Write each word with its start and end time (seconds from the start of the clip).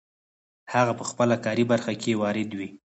هغه 0.73 0.93
په 0.99 1.03
خپله 1.09 1.35
کاري 1.45 1.63
برخه 1.71 1.93
کې 2.01 2.19
وارد 2.21 2.49
وي. 2.57 2.69